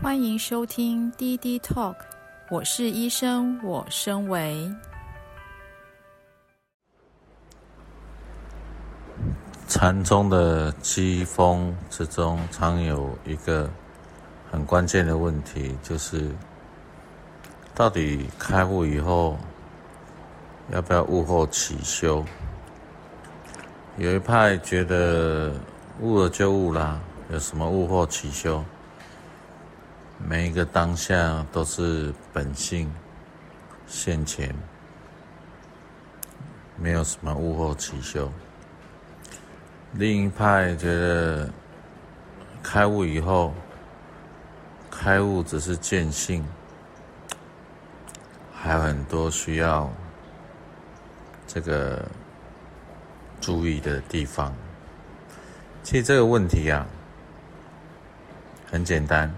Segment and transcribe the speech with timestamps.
[0.00, 1.96] 欢迎收听滴滴 Talk，
[2.50, 4.72] 我是医生，我身为
[9.66, 13.68] 禅宗的机锋之中，常有一个
[14.52, 16.30] 很关键的问题，就是
[17.74, 19.36] 到底开悟以后
[20.70, 22.24] 要不要悟后起修？
[23.96, 25.52] 有一派觉得
[26.00, 27.00] 悟了就悟啦，
[27.32, 28.64] 有什么悟后起修？
[30.26, 32.92] 每一个当下都是本性
[33.86, 34.54] 现前，
[36.76, 38.30] 没有什么物后起修。
[39.92, 41.48] 另一派觉得
[42.62, 43.54] 开悟以后，
[44.90, 46.44] 开悟只是见性，
[48.52, 49.90] 还有很多需要
[51.46, 52.04] 这个
[53.40, 54.52] 注意的地方。
[55.82, 56.86] 其实这个问题啊，
[58.70, 59.32] 很简单。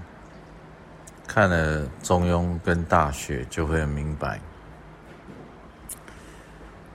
[1.32, 4.40] 看了《中庸》跟《大学》，就会很明白。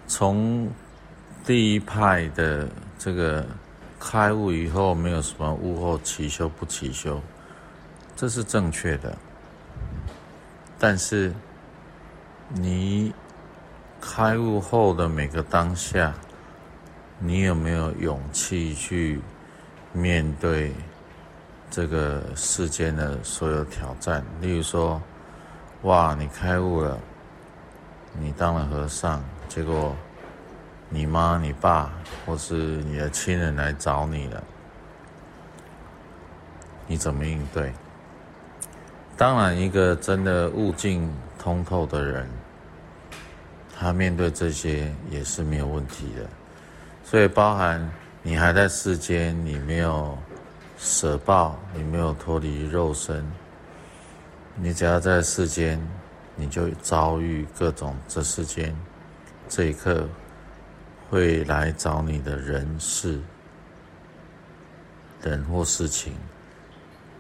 [0.08, 0.70] 从
[1.46, 2.68] 第一派的
[3.00, 3.46] 这个
[3.98, 7.22] 开悟以后，没有什么悟后起修不起修，
[8.14, 9.18] 这是正确的。
[10.78, 11.34] 但是，
[12.50, 13.14] 你
[14.02, 16.14] 开悟后的每个当下，
[17.20, 19.22] 你有没有勇气去
[19.94, 20.74] 面对？
[21.72, 25.02] 这个世间的所有挑战，例如说，
[25.82, 26.98] 哇，你开悟了，
[28.18, 29.94] 你当了和尚，结果
[30.88, 31.92] 你妈、你爸
[32.26, 34.42] 或是你的亲人来找你了，
[36.88, 37.74] 你怎么应对？
[39.18, 42.30] 当然，一个真的悟尽通透的人，
[43.78, 46.26] 他面对这些也是没有问题的。
[47.04, 50.18] 所以，包含你还在世间，你没有。
[50.78, 53.26] 舍报，你没有脱离肉身，
[54.56, 55.82] 你只要在世间，
[56.36, 58.76] 你就遭遇各种这世间
[59.48, 60.08] 这一刻
[61.10, 63.22] 会来找你的人事、
[65.22, 66.14] 人或事情，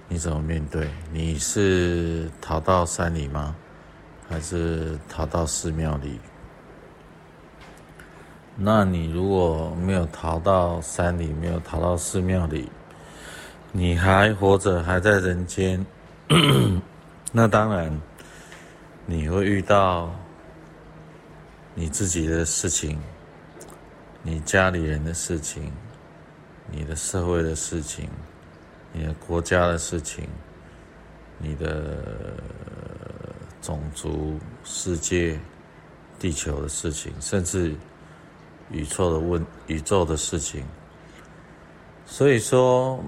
[0.08, 0.90] 你怎么面对？
[1.12, 3.56] 你是逃到山里吗？
[4.28, 6.20] 还是逃到寺庙里？
[8.58, 12.72] 那你如果没有逃到山里，没有逃到寺庙里，
[13.78, 15.86] 你还活着，还在人间，
[17.34, 17.92] 那当然
[19.06, 20.10] 你会遇到
[21.74, 22.98] 你自己的事情，
[24.24, 25.74] 你家里人的事情，
[26.72, 28.10] 你的社会的事情，
[28.94, 30.26] 你的国家的事情，
[31.38, 32.02] 你的
[33.62, 35.38] 种族、世界、
[36.18, 37.76] 地球的事情，甚至
[38.72, 40.64] 宇宙的问宇宙的事情，
[42.06, 43.04] 所以说。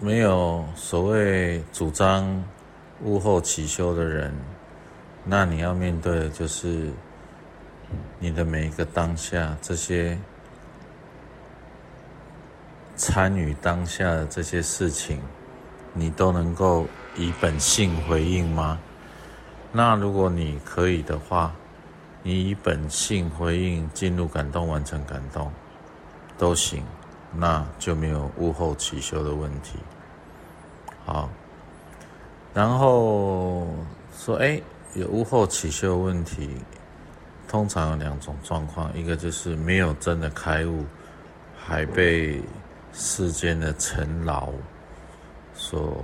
[0.00, 2.44] 没有所谓主张
[3.02, 4.32] 物后起修的人，
[5.24, 6.90] 那你要面对的就是
[8.20, 10.16] 你的每一个当下，这些
[12.94, 15.20] 参与当下的这些事情，
[15.92, 16.86] 你都能够
[17.16, 18.78] 以本性回应吗？
[19.72, 21.52] 那如果你可以的话，
[22.22, 25.50] 你以本性回应，进入感动，完成感动，
[26.38, 26.84] 都行。
[27.32, 29.78] 那就没有物后起修的问题。
[31.04, 31.28] 好，
[32.52, 33.66] 然后
[34.16, 34.60] 说，哎，
[34.94, 36.50] 有物后起修问题，
[37.46, 40.84] 通常有两种状况，一个就是没有真的开悟，
[41.56, 42.42] 还被
[42.92, 44.50] 世间的尘劳
[45.54, 46.02] 所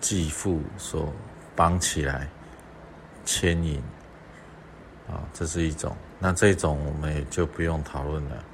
[0.00, 1.12] 继父所
[1.54, 2.28] 绑起来
[3.24, 3.82] 牵引。
[5.08, 8.44] 啊，这是一种，那这种我们也就不用讨论了。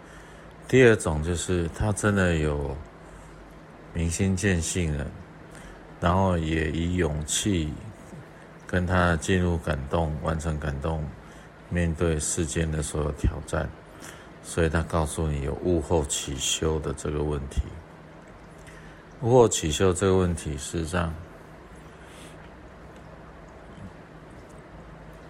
[0.69, 2.77] 第二种就是他真的有
[3.95, 5.07] 明心见性了，
[6.01, 7.73] 然后也以勇气
[8.67, 11.05] 跟他进入感动，完成感动，
[11.71, 13.69] 面对世间的所有挑战，
[14.43, 17.63] 所以他告诉你有悟后起修的这个问题。
[19.23, 21.15] 悟后起修这个问题，事实上。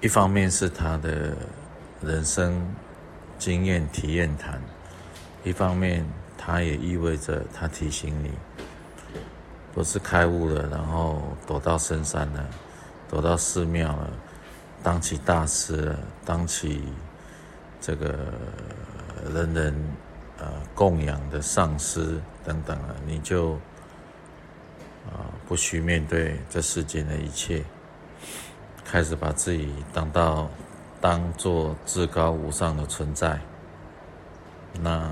[0.00, 1.36] 一方面是他的
[2.02, 2.62] 人生
[3.38, 4.60] 经验体验谈，
[5.46, 6.04] 一方面
[6.36, 8.32] 他也意味着他提醒你，
[9.72, 12.44] 不是开悟了，然后躲到深山了，
[13.08, 14.10] 躲到寺庙了，
[14.82, 16.82] 当起大师了，当起
[17.80, 18.12] 这个
[19.32, 19.74] 人人
[20.38, 23.52] 呃供养的上师等等了，你就
[25.06, 27.62] 啊不需面对这世间的一切。
[28.84, 30.50] 开始把自己当到
[31.00, 33.38] 当做至高无上的存在，
[34.80, 35.08] 那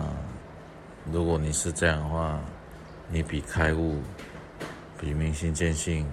[1.13, 2.41] 如果你是这样的话，
[3.11, 4.01] 你比开悟、
[4.99, 6.07] 比明心见性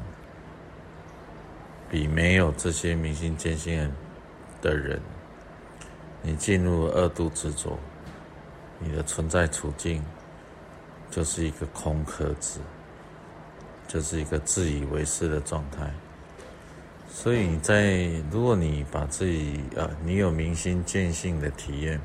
[1.90, 3.92] 比没有这些明心见性
[4.62, 5.02] 的人，
[6.22, 7.78] 你进入二度执着，
[8.80, 10.04] 你的存在处境
[11.10, 12.60] 就是一个空壳子，
[13.88, 15.90] 就是一个自以为是的状态。
[17.10, 22.00] 所以你在，如果你把自己啊，你有明心见性的体验，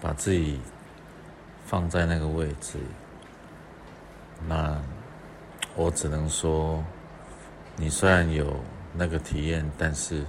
[0.00, 0.60] 把自己
[1.70, 2.78] 放在那个位置，
[4.48, 4.76] 那
[5.76, 6.84] 我只能说，
[7.76, 8.56] 你虽然有
[8.92, 10.24] 那个体验，但是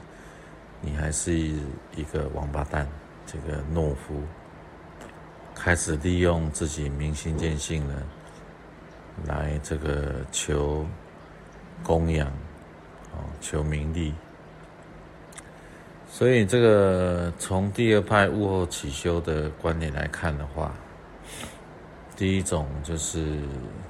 [0.81, 2.88] 你还是一个王八蛋，
[3.25, 4.21] 这个懦夫，
[5.55, 7.95] 开始利用自己明心见性呢，
[9.25, 10.85] 来这个求
[11.83, 12.31] 供养。
[13.41, 14.13] 求名利，
[16.07, 20.71] 所以这个从第二派悟后起修的观点来看的话，
[22.21, 23.39] 第一种就是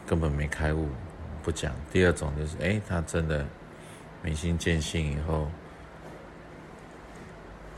[0.07, 0.87] 根本没开悟，
[1.43, 3.45] 不讲；第二种就是，哎，他真的
[4.23, 5.51] 明心见性以后，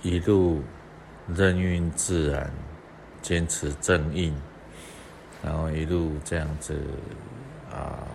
[0.03, 0.61] 一路
[1.27, 2.51] 任运自然，
[3.19, 4.31] 坚持正印，
[5.41, 6.79] 然后一路这样子
[7.71, 8.05] 啊，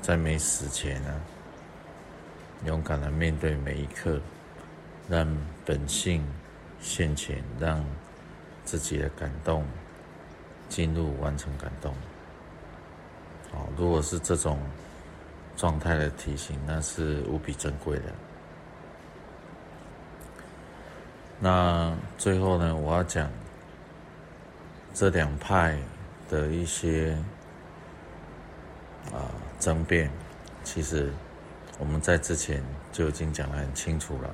[0.00, 1.20] 在没死前呢。
[2.66, 4.20] 勇敢的面对每一刻，
[5.08, 5.26] 让
[5.64, 6.24] 本性
[6.80, 7.84] 现前，让
[8.64, 9.64] 自己的感动
[10.74, 11.94] 进入完成感动。
[13.52, 14.58] 好，如果是这种
[15.56, 18.06] 状态的体型，那是无比珍贵的。
[21.38, 23.30] 那最后呢，我要讲
[24.92, 25.78] 这两派
[26.28, 27.16] 的一些
[29.12, 29.30] 啊
[29.60, 30.10] 争辩，
[30.64, 31.12] 其实。
[31.76, 32.62] 我们在之前
[32.92, 34.32] 就已经讲得很清楚了。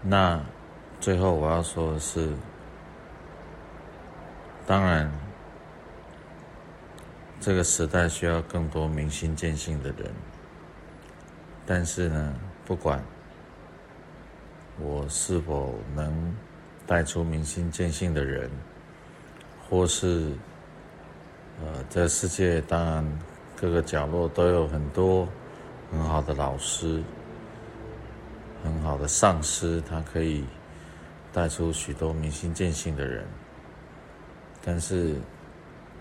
[0.00, 0.40] 那
[1.00, 2.32] 最后我要说的是，
[4.66, 5.10] 当然，
[7.40, 10.10] 这个时代需要更多明心见性的人。
[11.66, 12.34] 但是呢，
[12.64, 13.02] 不管
[14.80, 16.34] 我是否能
[16.86, 18.50] 带出明心见性的人，
[19.68, 20.32] 或是
[21.62, 23.18] 呃，这世界当然
[23.56, 25.28] 各个角落都有很多。
[25.90, 27.00] 很好的老师，
[28.64, 30.44] 很好的上师，他可以
[31.32, 33.24] 带出许多明心见性的人。
[34.64, 35.14] 但是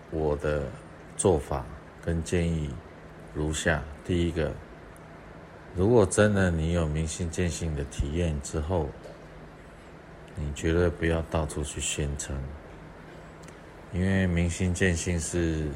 [0.10, 0.64] 我的
[1.18, 1.66] 做法
[2.04, 2.70] 跟建议
[3.34, 4.52] 如下：第一个，
[5.76, 8.90] 如果真的你有明心见性的体验之后，
[10.36, 12.36] 你绝对不要到处去宣称，
[13.92, 15.68] 因为明心见性是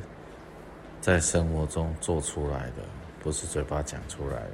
[1.01, 2.83] 在生活中做出来的。
[3.19, 4.51] 不是嘴巴讲出来的。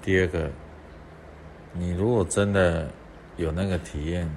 [0.00, 0.48] 第二个，
[1.72, 2.88] 你如果真的
[3.36, 4.30] 有那个体验，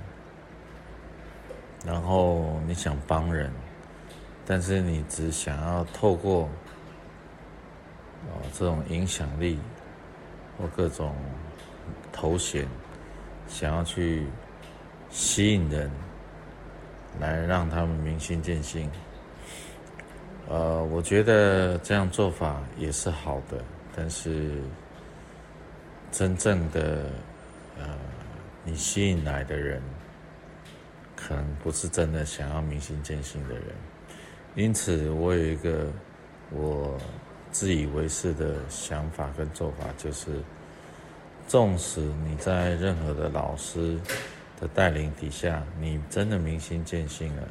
[1.88, 3.50] 然后你想帮人，
[4.45, 6.42] 但是你只想要透过
[8.25, 9.57] 哦这种影响力
[10.57, 11.16] 或各种
[12.12, 12.68] 头衔，
[13.48, 14.28] 想要去
[15.10, 15.89] 吸引人，
[17.22, 18.92] 来让他们明心见性。
[20.50, 23.63] 呃，我觉得这样做法也是好的，
[23.95, 24.62] 但是
[26.12, 27.10] 真正的
[27.78, 27.98] 呃，
[28.66, 29.81] 你吸引来的人，
[31.18, 33.64] 可能不是真的想要明心见性的人。
[34.56, 35.88] 因此，我有一个
[36.52, 36.98] 我
[37.52, 40.40] 自以为是的想法跟做法，就是，
[41.47, 44.00] 纵使你在任何的老师
[44.62, 47.44] 的带领底下，你真的明心见性了，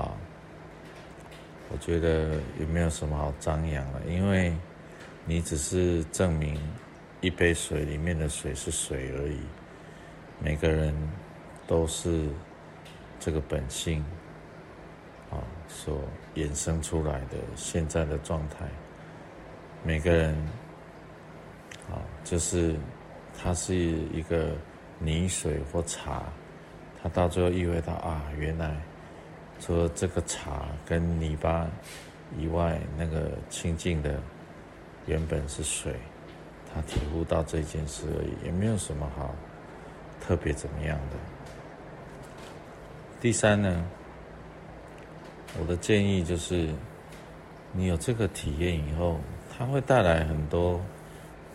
[0.00, 0.10] 啊。
[1.68, 4.54] 我觉得也没有什么好张扬了，因为
[5.24, 6.56] 你只是证明
[7.20, 9.40] 一杯水里面的水是水而已。
[10.40, 10.94] 每个人
[11.66, 12.28] 都是
[13.18, 14.04] 这个本性
[15.30, 16.00] 啊所
[16.34, 18.66] 衍生出来的现在的状态。
[19.82, 20.34] 每个人
[21.90, 22.76] 啊，就是
[23.38, 24.52] 它是一个
[24.98, 26.22] 泥水或茶，
[27.02, 28.76] 它到最后意会到啊，原来。
[29.58, 31.66] 除了这个茶跟泥巴
[32.38, 34.20] 以外，那个清净的
[35.06, 35.94] 原本是水，
[36.74, 39.34] 他体悟到这件事而已，也没有什么好
[40.20, 41.16] 特别怎么样的。
[43.20, 43.84] 第三呢，
[45.58, 46.68] 我的建议就是，
[47.72, 49.18] 你有这个体验以后，
[49.56, 50.80] 它会带来很多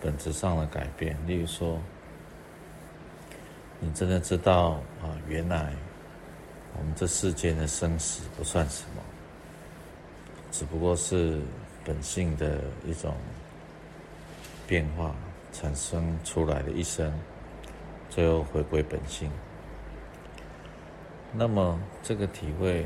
[0.02, 1.16] 本质上的改变。
[1.26, 1.80] 例如说，
[3.80, 5.74] 你真的知道啊，原来。
[6.80, 9.04] 我们这世间的生死不算什么，
[10.54, 11.38] 只不过是
[11.84, 13.14] 本性的一种
[14.66, 15.14] 变化
[15.52, 17.12] 产生出来的一生，
[18.10, 19.30] 最后回归本性。
[21.34, 22.86] 那么这个体会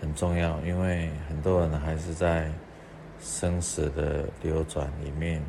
[0.00, 2.50] 很重要，因为很多人还是在
[3.20, 5.42] 生死的流转里面，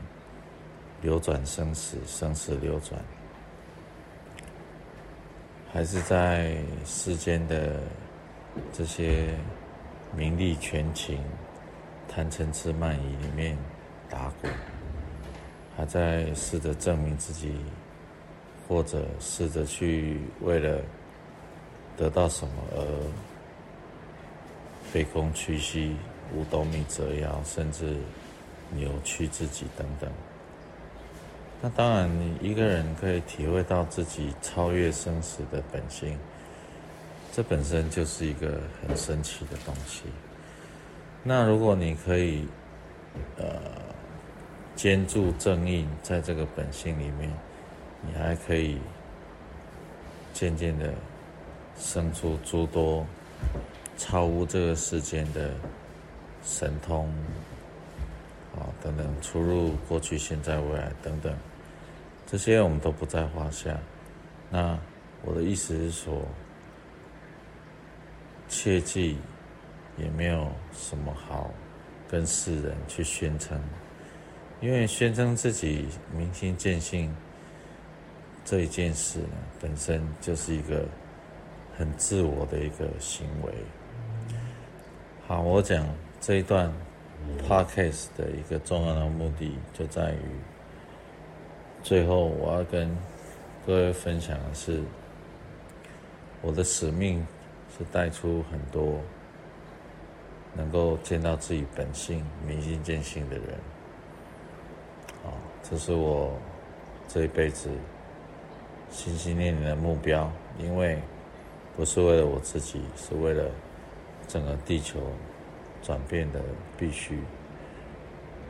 [1.01, 2.99] 流转生死，生死流转，
[5.71, 7.79] 还是在世间的
[8.71, 9.27] 这些
[10.15, 11.19] 名利权情、
[12.07, 13.57] 贪嗔痴慢疑里面
[14.09, 14.51] 打滚，
[15.77, 17.55] 还在试着证明自己，
[18.67, 20.81] 或者试着去为了
[21.97, 22.81] 得到什么而
[24.93, 25.95] 卑躬屈膝。
[26.35, 27.95] 五斗米折腰，甚至
[28.71, 30.09] 扭曲自己等等。
[31.61, 36.17] 那当然，你一个人可以体会到自己超越生死的本性，
[37.31, 40.03] 这本身就是一个很神奇的东西。
[41.21, 42.47] 那如果你可以，
[43.37, 43.45] 呃，
[44.75, 47.29] 坚住正义，在这个本性里面，
[48.01, 48.79] 你还可以
[50.33, 50.91] 渐渐的
[51.77, 53.05] 生出诸多
[53.97, 55.51] 超乎这个世间的。
[56.45, 57.07] 神通，
[58.53, 61.33] 啊，等等，出入过去、现在、未来等等，
[62.27, 63.79] 这些我们都不在话下。
[64.49, 64.77] 那
[65.23, 66.21] 我的意思是说，
[68.49, 69.15] 切记
[69.97, 71.49] 也没有什么好
[72.09, 73.57] 跟世人去宣称，
[74.59, 77.15] 因为宣称自己明心见性
[78.43, 80.85] 这一件事呢，本身就是一个
[81.77, 83.53] 很自我的一个行为。
[85.27, 85.85] 好，我讲。
[86.25, 86.71] 这一段
[87.45, 90.19] podcast 的一个重要的目的，就在于
[91.83, 92.89] 最后我要跟
[93.67, 94.81] 各位分享的是，
[96.41, 97.27] 我的使命
[97.77, 99.01] 是带出很多
[100.55, 103.45] 能够见到自己本性、明心见性的人。
[105.25, 106.31] 啊，这是我
[107.09, 107.69] 这一辈子
[108.89, 111.01] 心心念念的目标，因为
[111.75, 113.45] 不是为了我自己，是为了
[114.27, 114.99] 整个地球。
[115.85, 116.39] 转变的
[116.77, 117.19] 必须。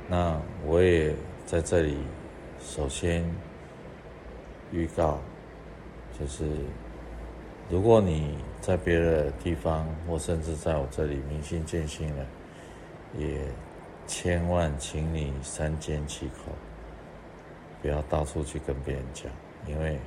[0.07, 1.15] 那我也
[1.47, 1.97] 在这里，
[2.61, 3.27] 首先
[4.71, 5.19] 预告，
[6.19, 6.45] 就是
[7.71, 12.25] 如果你在别的地方，或甚至在我这里明心见性了，
[13.17, 13.41] 也
[14.05, 16.51] 千万请你三缄其口，
[17.81, 19.25] 不要到处去跟别人讲，
[19.65, 19.97] 因为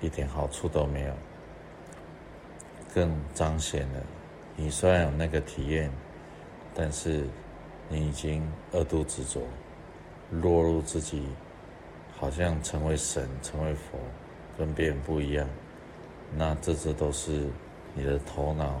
[0.00, 1.12] 一点好处都没有，
[2.94, 4.02] 更彰显了。
[4.56, 5.90] 你虽然有那个体验，
[6.74, 7.24] 但是
[7.88, 9.40] 你已经二度执着，
[10.30, 11.26] 落入自己，
[12.18, 13.98] 好像成为神、成为佛，
[14.58, 15.48] 跟别人不一样。
[16.36, 17.46] 那这这都是
[17.94, 18.80] 你的头脑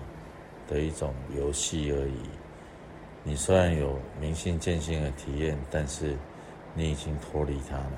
[0.68, 2.20] 的一种游戏而已。
[3.24, 6.16] 你虽然有明心见性的体验，但是
[6.74, 7.92] 你已经脱离它了。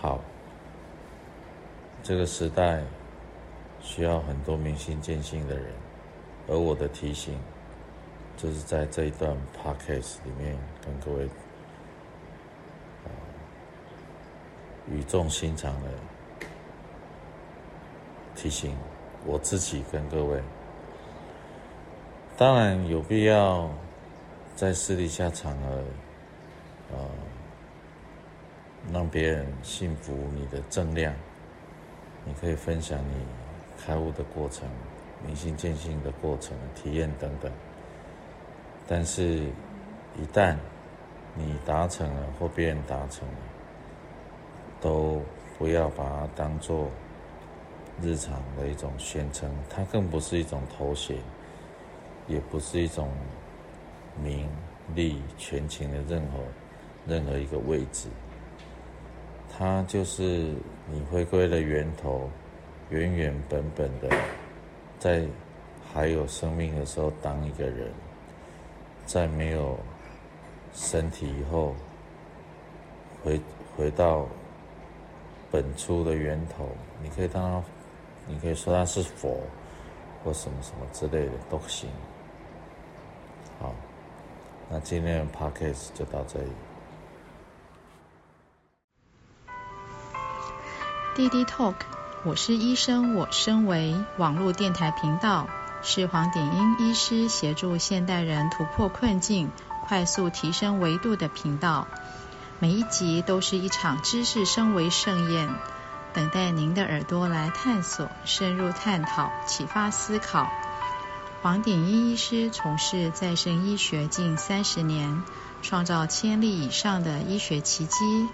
[0.00, 0.20] 好，
[2.02, 2.82] 这个时代。
[3.84, 5.66] 需要很多明心见性的人，
[6.48, 7.38] 而我的提醒，
[8.34, 11.28] 就是在这一段 podcast 里面跟各位，
[14.90, 15.90] 语重心长的
[18.34, 18.74] 提醒
[19.26, 20.42] 我自己跟各位。
[22.38, 23.70] 当然有必要
[24.56, 25.84] 在私底下场合，
[26.90, 26.98] 呃，
[28.92, 31.14] 让别人信服你的正量，
[32.24, 33.43] 你可以分享你。
[33.84, 34.66] 开悟的过程、
[35.26, 37.52] 明心见性的过程、体验等等，
[38.88, 39.40] 但是，
[40.16, 40.56] 一旦
[41.34, 43.34] 你达成了或别人达成了，
[44.80, 45.20] 都
[45.58, 46.88] 不要把它当做
[48.00, 51.18] 日常的一种宣称，它更不是一种头衔，
[52.26, 53.10] 也不是一种
[54.22, 54.48] 名
[54.94, 56.38] 利权情的任何
[57.06, 58.08] 任何一个位置，
[59.50, 60.54] 它就是
[60.90, 62.30] 你回归的源头。
[62.90, 64.08] 原原本本的，
[64.98, 65.26] 在
[65.92, 67.90] 还有生命的时候当一个人，
[69.06, 69.78] 在没有
[70.72, 71.74] 身体以后，
[73.22, 73.40] 回
[73.76, 74.26] 回到
[75.50, 76.68] 本初的源头，
[77.02, 77.62] 你可以当他，
[78.26, 79.40] 你可以说他是佛，
[80.22, 81.88] 或什么什么之类的都行。
[83.60, 83.74] 好，
[84.70, 86.50] 那今天的 podcast 就到这里。
[91.14, 91.76] 滴滴 Talk。
[92.26, 95.46] 我是医生，我身为网络电台频道，
[95.82, 99.50] 是黄典英医师协助现代人突破困境、
[99.86, 101.86] 快速提升维度的频道。
[102.60, 105.50] 每一集都是一场知识升维盛宴，
[106.14, 110.50] 等待您的耳朵来探索、深入探讨、启发思考。
[111.42, 115.22] 黄典英医师从事再生医学近三十年，
[115.60, 118.28] 创造千例以上的医学奇迹，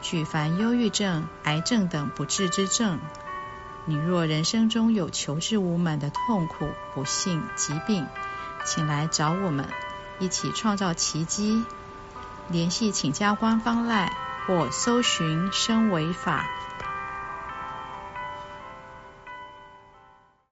[0.00, 2.98] 举凡忧郁症、癌症等不治之症。
[3.88, 8.04] 你若人生中有求知无门的痛苦、不幸、疾病，
[8.64, 9.68] 请来找我们，
[10.18, 11.64] 一起创造奇迹。
[12.48, 14.10] 联系请加官方 LINE
[14.46, 16.44] 或搜寻“生为法”。